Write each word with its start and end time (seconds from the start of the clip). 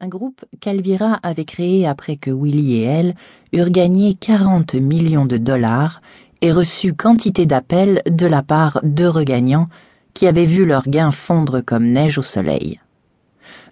un 0.00 0.06
groupe 0.06 0.44
qu'Alvira 0.60 1.18
avait 1.24 1.44
créé 1.44 1.84
après 1.84 2.16
que 2.16 2.30
Willy 2.30 2.76
et 2.76 2.82
elle 2.82 3.14
eurent 3.52 3.70
gagné 3.70 4.14
40 4.14 4.74
millions 4.74 5.26
de 5.26 5.38
dollars 5.38 6.02
et 6.40 6.52
reçu 6.52 6.94
quantité 6.94 7.46
d'appels 7.46 8.02
de 8.08 8.26
la 8.26 8.42
part 8.42 8.78
d'eux 8.84 9.08
regagnants 9.08 9.68
qui 10.14 10.28
avaient 10.28 10.44
vu 10.44 10.64
leurs 10.64 10.88
gains 10.88 11.10
fondre 11.10 11.62
comme 11.62 11.86
neige 11.86 12.16
au 12.16 12.22
soleil. 12.22 12.78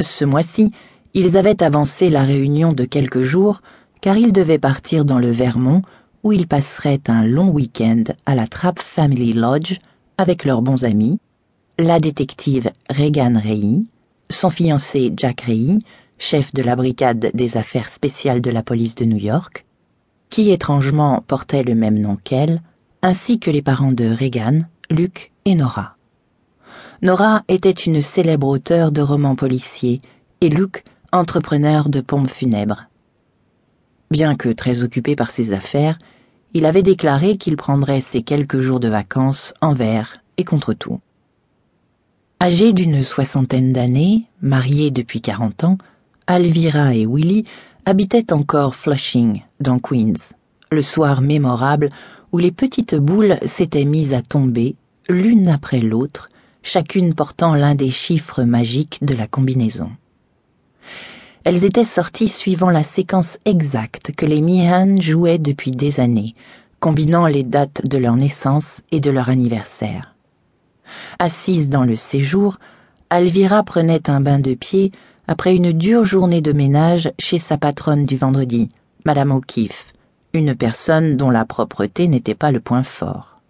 Ce 0.00 0.24
mois-ci, 0.24 0.72
ils 1.14 1.36
avaient 1.36 1.62
avancé 1.62 2.10
la 2.10 2.24
réunion 2.24 2.72
de 2.72 2.84
quelques 2.84 3.22
jours 3.22 3.60
car 4.00 4.16
ils 4.16 4.32
devaient 4.32 4.58
partir 4.58 5.04
dans 5.04 5.20
le 5.20 5.30
Vermont 5.30 5.82
où 6.24 6.32
ils 6.32 6.48
passeraient 6.48 7.02
un 7.06 7.24
long 7.24 7.50
week-end 7.50 8.02
à 8.26 8.34
la 8.34 8.48
Trapp 8.48 8.80
Family 8.80 9.32
Lodge 9.32 9.78
avec 10.18 10.44
leurs 10.44 10.62
bons 10.62 10.82
amis, 10.82 11.20
la 11.78 12.00
détective 12.00 12.72
Regan 12.90 13.36
Reilly, 13.36 13.86
son 14.28 14.50
fiancé 14.50 15.12
Jack 15.16 15.42
Reilly, 15.42 15.78
chef 16.18 16.52
de 16.54 16.62
la 16.62 16.76
brigade 16.76 17.30
des 17.34 17.56
affaires 17.56 17.88
spéciales 17.88 18.40
de 18.40 18.50
la 18.50 18.62
police 18.62 18.94
de 18.94 19.04
New 19.04 19.18
York, 19.18 19.66
qui 20.30 20.50
étrangement 20.50 21.22
portait 21.26 21.62
le 21.62 21.74
même 21.74 21.98
nom 21.98 22.16
qu'elle, 22.22 22.62
ainsi 23.02 23.38
que 23.38 23.50
les 23.50 23.62
parents 23.62 23.92
de 23.92 24.08
Regan, 24.08 24.66
Luke 24.90 25.32
et 25.44 25.54
Nora. 25.54 25.96
Nora 27.02 27.42
était 27.48 27.70
une 27.70 28.00
célèbre 28.00 28.48
auteure 28.48 28.90
de 28.90 29.02
romans 29.02 29.36
policiers 29.36 30.00
et 30.40 30.48
Luke 30.48 30.84
entrepreneur 31.12 31.88
de 31.88 32.00
pompes 32.00 32.30
funèbres. 32.30 32.88
Bien 34.10 34.36
que 34.36 34.48
très 34.48 34.82
occupé 34.82 35.16
par 35.16 35.30
ses 35.30 35.52
affaires, 35.52 35.98
il 36.54 36.64
avait 36.64 36.82
déclaré 36.82 37.36
qu'il 37.36 37.56
prendrait 37.56 38.00
ses 38.00 38.22
quelques 38.22 38.60
jours 38.60 38.80
de 38.80 38.88
vacances 38.88 39.52
envers 39.60 40.18
et 40.36 40.44
contre 40.44 40.72
tout. 40.72 41.00
Âgé 42.40 42.72
d'une 42.72 43.02
soixantaine 43.02 43.72
d'années, 43.72 44.24
marié 44.42 44.90
depuis 44.90 45.20
quarante 45.20 45.64
ans, 45.64 45.78
Alvira 46.28 46.94
et 46.94 47.06
Willy 47.06 47.44
habitaient 47.84 48.32
encore 48.32 48.74
Flushing, 48.74 49.42
dans 49.60 49.78
Queens, 49.78 50.34
le 50.72 50.82
soir 50.82 51.20
mémorable 51.20 51.90
où 52.32 52.38
les 52.38 52.50
petites 52.50 52.96
boules 52.96 53.38
s'étaient 53.46 53.84
mises 53.84 54.12
à 54.12 54.22
tomber, 54.22 54.74
l'une 55.08 55.48
après 55.48 55.78
l'autre, 55.78 56.28
chacune 56.64 57.14
portant 57.14 57.54
l'un 57.54 57.76
des 57.76 57.90
chiffres 57.90 58.42
magiques 58.42 58.98
de 59.02 59.14
la 59.14 59.28
combinaison. 59.28 59.90
Elles 61.44 61.64
étaient 61.64 61.84
sorties 61.84 62.26
suivant 62.26 62.70
la 62.70 62.82
séquence 62.82 63.38
exacte 63.44 64.10
que 64.10 64.26
les 64.26 64.40
Meehan 64.40 64.96
jouaient 65.00 65.38
depuis 65.38 65.70
des 65.70 66.00
années, 66.00 66.34
combinant 66.80 67.28
les 67.28 67.44
dates 67.44 67.86
de 67.86 67.98
leur 67.98 68.16
naissance 68.16 68.80
et 68.90 68.98
de 68.98 69.10
leur 69.10 69.28
anniversaire. 69.28 70.16
Assise 71.20 71.70
dans 71.70 71.84
le 71.84 71.94
séjour, 71.94 72.58
Alvira 73.10 73.62
prenait 73.62 74.10
un 74.10 74.20
bain 74.20 74.40
de 74.40 74.54
pied 74.54 74.90
après 75.28 75.56
une 75.56 75.72
dure 75.72 76.04
journée 76.04 76.40
de 76.40 76.52
ménage 76.52 77.10
chez 77.18 77.38
sa 77.38 77.58
patronne 77.58 78.04
du 78.04 78.16
vendredi, 78.16 78.70
Madame 79.04 79.32
O'Keefe, 79.32 79.92
une 80.32 80.54
personne 80.54 81.16
dont 81.16 81.30
la 81.30 81.44
propreté 81.44 82.06
n'était 82.08 82.34
pas 82.34 82.52
le 82.52 82.60
point 82.60 82.82
fort. 82.82 83.40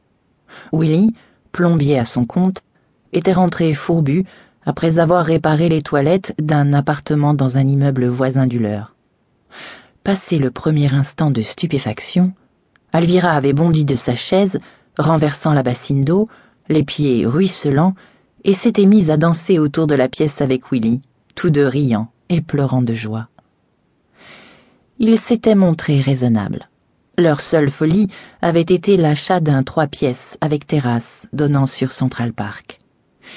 Willy, 0.73 1.15
plombier 1.53 1.99
à 1.99 2.05
son 2.05 2.25
compte, 2.25 2.63
était 3.13 3.33
rentré 3.33 3.75
fourbu 3.75 4.25
après 4.65 4.99
avoir 4.99 5.25
réparé 5.25 5.69
les 5.69 5.83
toilettes 5.83 6.35
d'un 6.41 6.73
appartement 6.73 7.35
dans 7.35 7.57
un 7.57 7.67
immeuble 7.67 8.07
voisin 8.07 8.47
du 8.47 8.59
leur. 8.59 8.95
Passé 10.03 10.39
le 10.39 10.51
premier 10.51 10.93
instant 10.93 11.31
de 11.31 11.43
stupéfaction, 11.43 12.33
Alvira 12.93 13.33
avait 13.33 13.53
bondi 13.53 13.85
de 13.85 13.97
sa 13.97 14.15
chaise, 14.15 14.59
renversant 14.99 15.53
la 15.53 15.63
bassine 15.63 16.05
d'eau, 16.05 16.29
les 16.69 16.85
pieds 16.85 17.27
ruisselants, 17.27 17.95
et 18.45 18.55
s'était 18.55 18.87
mise 18.87 19.11
à 19.11 19.17
danser 19.17 19.59
autour 19.59 19.87
de 19.87 19.95
la 19.95 20.09
pièce 20.09 20.41
avec 20.41 20.71
Willy, 20.73 21.01
tous 21.37 21.51
deux 21.51 21.69
riant 21.69 22.09
et 22.29 22.41
pleurant 22.41 22.83
de 22.83 22.95
joie. 22.95 23.29
Ils 24.99 25.19
s'étaient 25.19 25.55
montrés 25.55 26.01
raisonnables. 26.01 26.69
Leur 27.17 27.41
seule 27.41 27.71
folie 27.71 28.09
avait 28.43 28.61
été 28.63 28.97
l'achat 28.97 29.39
d'un 29.39 29.63
trois 29.63 29.87
pièces 29.87 30.37
avec 30.41 30.67
terrasse 30.67 31.29
donnant 31.33 31.67
sur 31.67 31.93
Central 31.93 32.33
Park 32.33 32.81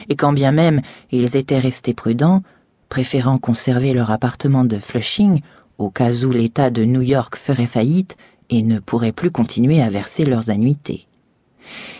et 0.09 0.15
quand 0.15 0.33
bien 0.33 0.51
même 0.51 0.81
ils 1.11 1.35
étaient 1.35 1.59
restés 1.59 1.93
prudents, 1.93 2.43
préférant 2.89 3.37
conserver 3.37 3.93
leur 3.93 4.11
appartement 4.11 4.65
de 4.65 4.77
Flushing 4.77 5.41
au 5.77 5.89
cas 5.89 6.11
où 6.23 6.31
l'État 6.31 6.69
de 6.69 6.83
New 6.83 7.01
York 7.01 7.35
ferait 7.35 7.67
faillite 7.67 8.17
et 8.49 8.63
ne 8.63 8.79
pourrait 8.79 9.11
plus 9.11 9.31
continuer 9.31 9.81
à 9.81 9.89
verser 9.89 10.25
leurs 10.25 10.49
annuités. 10.49 11.07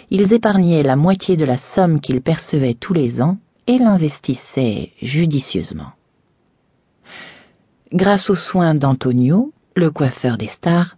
Ils 0.10 0.34
épargnaient 0.34 0.84
la 0.84 0.96
moitié 0.96 1.38
de 1.38 1.46
la 1.46 1.58
somme 1.58 2.02
qu'ils 2.02 2.22
percevaient 2.22 2.74
tous 2.74 2.94
les 2.94 3.22
ans 3.22 3.38
et 3.68 3.78
l'investissaient 3.78 4.92
judicieusement. 5.02 5.92
Grâce 7.94 8.30
aux 8.30 8.36
soins 8.36 8.76
d'Antonio, 8.76 9.52
le 9.76 9.90
coiffeur 9.90 10.38
des 10.38 10.48
stars, 10.48 10.96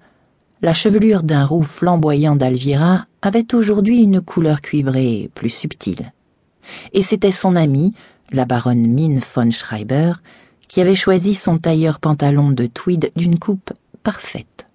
la 0.62 0.74
chevelure 0.74 1.24
d'un 1.24 1.46
roux 1.46 1.64
flamboyant 1.64 2.36
d'Alvira 2.36 3.06
avait 3.22 3.56
aujourd'hui 3.56 4.00
une 4.00 4.22
couleur 4.22 4.62
cuivrée 4.62 5.30
plus 5.34 5.50
subtile 5.50 6.12
et 6.94 7.02
c'était 7.02 7.32
son 7.32 7.56
amie, 7.56 7.94
la 8.32 8.46
baronne 8.46 8.88
Min 8.88 9.20
von 9.36 9.52
Schreiber, 9.52 10.14
qui 10.68 10.82
avait 10.82 10.96
choisi 10.96 11.36
son 11.36 11.58
tailleur 11.58 12.00
pantalon 12.00 12.52
de 12.52 12.66
tweed 12.66 13.12
d'une 13.16 13.40
coupe 13.40 13.72
parfaite. 14.04 14.68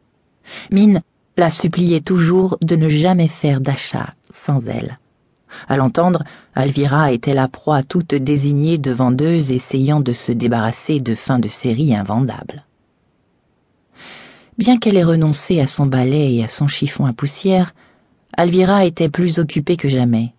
Min 0.70 1.00
la 1.36 1.50
suppliait 1.50 2.00
toujours 2.00 2.58
de 2.62 2.76
ne 2.76 2.88
jamais 2.88 3.28
faire 3.28 3.60
d'achat 3.60 4.14
sans 4.32 4.68
elle. 4.68 4.98
À 5.68 5.76
l'entendre, 5.76 6.24
Alvira 6.54 7.12
était 7.12 7.34
la 7.34 7.48
proie 7.48 7.82
toute 7.82 8.14
désignée 8.14 8.78
de 8.78 8.90
vendeuses 8.90 9.50
essayant 9.50 10.00
de 10.00 10.12
se 10.12 10.32
débarrasser 10.32 11.00
de 11.00 11.14
fins 11.14 11.38
de 11.38 11.48
série 11.48 11.94
invendables. 11.94 12.64
Bien 14.58 14.78
qu'elle 14.78 14.96
ait 14.96 15.04
renoncé 15.04 15.60
à 15.60 15.66
son 15.66 15.86
balai 15.86 16.34
et 16.34 16.44
à 16.44 16.48
son 16.48 16.66
chiffon 16.66 17.04
à 17.04 17.12
poussière, 17.12 17.74
Alvira 18.36 18.84
était 18.84 19.08
plus 19.08 19.38
occupée 19.38 19.76
que 19.76 19.88
jamais. 19.88 20.32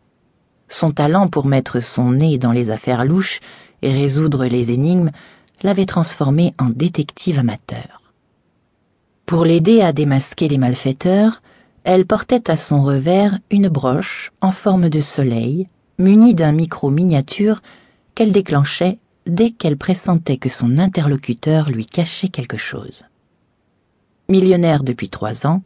Son 0.70 0.92
talent 0.92 1.28
pour 1.28 1.46
mettre 1.46 1.80
son 1.82 2.12
nez 2.12 2.38
dans 2.38 2.52
les 2.52 2.70
affaires 2.70 3.06
louches 3.06 3.40
et 3.82 3.92
résoudre 3.92 4.46
les 4.46 4.72
énigmes 4.72 5.12
l'avait 5.62 5.86
transformé 5.86 6.54
en 6.60 6.70
détective 6.70 7.40
amateur. 7.40 8.02
Pour 9.26 9.46
l'aider 9.46 9.82
à 9.82 9.94
démasquer 9.94 10.48
les 10.48 10.58
malfaiteurs, 10.58 11.42
elle 11.88 12.06
portait 12.06 12.52
à 12.52 12.58
son 12.58 12.84
revers 12.84 13.40
une 13.50 13.70
broche 13.70 14.34
en 14.42 14.52
forme 14.52 14.90
de 14.90 15.00
soleil, 15.00 15.70
munie 15.98 16.36
d'un 16.36 16.52
micro 16.52 16.90
miniature 16.90 17.62
qu'elle 18.14 18.34
déclenchait 18.34 18.98
dès 19.26 19.52
qu'elle 19.52 19.78
pressentait 19.78 20.36
que 20.36 20.50
son 20.50 20.80
interlocuteur 20.80 21.70
lui 21.70 21.86
cachait 21.86 22.28
quelque 22.28 22.58
chose. 22.58 23.06
Millionnaire 24.28 24.84
depuis 24.84 25.10
trois 25.10 25.48
ans, 25.48 25.62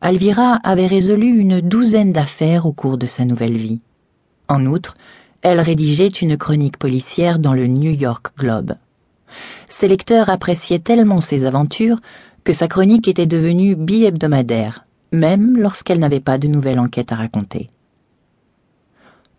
Alvira 0.00 0.58
avait 0.64 0.86
résolu 0.86 1.38
une 1.38 1.60
douzaine 1.60 2.12
d'affaires 2.12 2.64
au 2.64 2.72
cours 2.72 2.96
de 2.96 3.06
sa 3.06 3.26
nouvelle 3.26 3.58
vie. 3.58 3.80
En 4.48 4.64
outre, 4.64 4.96
elle 5.42 5.60
rédigeait 5.60 6.06
une 6.08 6.38
chronique 6.38 6.78
policière 6.78 7.38
dans 7.38 7.52
le 7.52 7.66
New 7.66 7.92
York 7.92 8.28
Globe. 8.38 8.72
Ses 9.68 9.88
lecteurs 9.88 10.30
appréciaient 10.30 10.78
tellement 10.78 11.20
ses 11.20 11.44
aventures 11.44 12.00
que 12.42 12.54
sa 12.54 12.68
chronique 12.68 13.06
était 13.06 13.26
devenue 13.26 13.74
bi-hebdomadaire, 13.74 14.86
même 15.12 15.56
lorsqu'elle 15.56 15.98
n'avait 15.98 16.20
pas 16.20 16.38
de 16.38 16.48
nouvelle 16.48 16.78
enquête 16.78 17.12
à 17.12 17.16
raconter. 17.16 17.70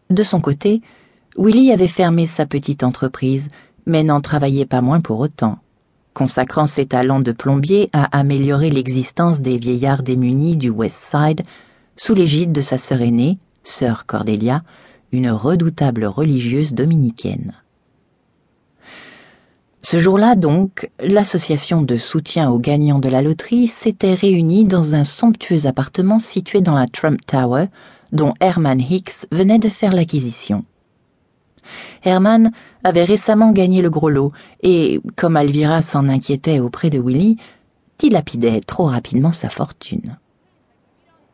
De 0.09 0.23
son 0.23 0.41
côté, 0.41 0.81
Willy 1.37 1.71
avait 1.71 1.87
fermé 1.87 2.25
sa 2.25 2.45
petite 2.45 2.83
entreprise, 2.83 3.49
mais 3.85 4.03
n'en 4.03 4.21
travaillait 4.21 4.65
pas 4.65 4.81
moins 4.81 5.01
pour 5.01 5.19
autant, 5.19 5.59
consacrant 6.13 6.67
ses 6.67 6.85
talents 6.85 7.19
de 7.19 7.31
plombier 7.31 7.89
à 7.93 8.17
améliorer 8.17 8.69
l'existence 8.69 9.41
des 9.41 9.57
vieillards 9.57 10.03
démunis 10.03 10.57
du 10.57 10.69
West 10.69 10.97
Side 10.97 11.43
sous 11.95 12.13
l'égide 12.13 12.51
de 12.51 12.61
sa 12.61 12.77
sœur 12.77 13.01
aînée, 13.01 13.37
sœur 13.63 14.05
Cordelia, 14.05 14.63
une 15.11 15.29
redoutable 15.29 16.05
religieuse 16.05 16.73
dominicaine. 16.73 17.53
Ce 19.81 19.97
jour-là 19.97 20.35
donc, 20.35 20.89
l'association 20.99 21.81
de 21.81 21.97
soutien 21.97 22.49
aux 22.49 22.59
gagnants 22.59 22.99
de 22.99 23.09
la 23.09 23.21
loterie 23.21 23.67
s'était 23.67 24.13
réunie 24.13 24.65
dans 24.65 24.93
un 24.93 25.05
somptueux 25.05 25.65
appartement 25.65 26.19
situé 26.19 26.61
dans 26.61 26.75
la 26.75 26.87
Trump 26.87 27.19
Tower, 27.25 27.67
dont 28.11 28.33
Herman 28.41 28.81
Hicks 28.81 29.25
venait 29.31 29.59
de 29.59 29.69
faire 29.69 29.93
l'acquisition. 29.93 30.65
Herman 32.03 32.51
avait 32.83 33.03
récemment 33.03 33.51
gagné 33.51 33.81
le 33.81 33.89
gros 33.89 34.09
lot 34.09 34.33
et, 34.63 34.99
comme 35.15 35.37
Alvira 35.37 35.81
s'en 35.81 36.09
inquiétait 36.09 36.59
auprès 36.59 36.89
de 36.89 36.99
Willy, 36.99 37.37
dilapidait 37.99 38.61
trop 38.61 38.85
rapidement 38.85 39.31
sa 39.31 39.49
fortune. 39.49 40.17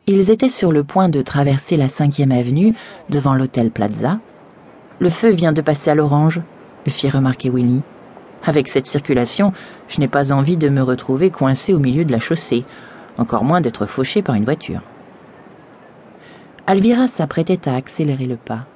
Ils 0.06 0.30
étaient 0.30 0.48
sur 0.48 0.70
le 0.70 0.84
point 0.84 1.08
de 1.08 1.20
traverser 1.20 1.76
la 1.76 1.88
cinquième 1.88 2.32
avenue 2.32 2.74
devant 3.10 3.34
l'hôtel 3.34 3.70
Plaza. 3.72 4.20
Le 5.00 5.10
feu 5.10 5.30
vient 5.30 5.52
de 5.52 5.62
passer 5.62 5.90
à 5.90 5.96
l'orange, 5.96 6.40
fit 6.86 7.10
remarquer 7.10 7.50
Willy. 7.50 7.82
Avec 8.44 8.68
cette 8.68 8.86
circulation, 8.86 9.52
je 9.88 10.00
n'ai 10.00 10.08
pas 10.08 10.32
envie 10.32 10.56
de 10.56 10.68
me 10.68 10.82
retrouver 10.82 11.30
coincé 11.30 11.72
au 11.72 11.78
milieu 11.78 12.04
de 12.04 12.12
la 12.12 12.20
chaussée, 12.20 12.64
encore 13.18 13.44
moins 13.44 13.60
d'être 13.60 13.86
fauché 13.86 14.22
par 14.22 14.34
une 14.34 14.44
voiture. 14.44 14.82
Alvira 16.66 17.08
s'apprêtait 17.08 17.68
à 17.68 17.74
accélérer 17.74 18.26
le 18.26 18.36
pas. 18.36 18.66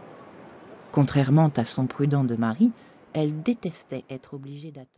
Contrairement 0.93 1.51
à 1.57 1.65
son 1.65 1.87
prudent 1.87 2.25
de 2.25 2.37
mari, 2.37 2.73
elle 3.13 3.43
détestait 3.43 4.05
être 4.11 4.35
obligée 4.35 4.71
d'attendre. 4.71 4.91